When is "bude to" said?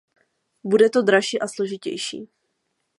0.63-1.01